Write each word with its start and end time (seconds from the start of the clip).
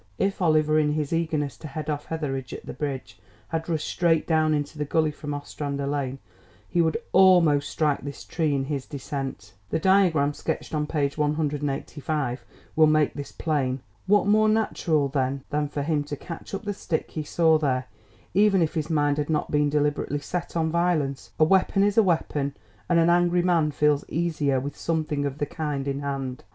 If 0.17 0.41
Oliver, 0.41 0.79
in 0.79 0.93
his 0.93 1.13
eagerness 1.13 1.57
to 1.57 1.67
head 1.67 1.87
off 1.87 2.11
Etheridge 2.11 2.55
at 2.55 2.65
the 2.65 2.73
bridge, 2.73 3.19
had 3.49 3.69
rushed 3.69 3.87
straight 3.87 4.25
down 4.25 4.51
into 4.55 4.79
the 4.79 4.83
gully 4.83 5.11
from 5.11 5.31
Ostrander 5.35 5.85
Lane, 5.85 6.17
he 6.67 6.81
would 6.81 6.97
almost 7.13 7.69
strike 7.69 8.01
this 8.01 8.23
tree 8.23 8.55
in 8.55 8.63
his 8.63 8.87
descent. 8.87 9.53
The 9.69 9.77
diagram 9.77 10.33
sketched 10.33 10.73
on 10.73 10.87
page 10.87 11.19
185 11.19 12.43
will 12.75 12.87
make 12.87 13.13
this 13.13 13.31
plain. 13.31 13.81
What 14.07 14.25
more 14.25 14.49
natural, 14.49 15.07
then, 15.07 15.43
than 15.51 15.67
for 15.69 15.83
him 15.83 16.03
to 16.05 16.15
catch 16.15 16.55
up 16.55 16.63
the 16.63 16.73
stick 16.73 17.11
he 17.11 17.21
saw 17.21 17.59
there, 17.59 17.85
even 18.33 18.63
if 18.63 18.73
his 18.73 18.89
mind 18.89 19.19
had 19.19 19.29
not 19.29 19.51
been 19.51 19.69
deliberately 19.69 20.17
set 20.17 20.55
on 20.57 20.71
violence. 20.71 21.29
A 21.39 21.43
weapon 21.43 21.83
is 21.83 21.95
a 21.95 22.01
weapon; 22.01 22.57
and 22.89 22.97
an 22.99 23.11
angry 23.11 23.43
man 23.43 23.69
feels 23.69 24.03
easier 24.09 24.59
with 24.59 24.75
something 24.75 25.25
of 25.27 25.37
the 25.37 25.45
kind 25.45 25.87
in 25.87 25.99
hand. 25.99 26.43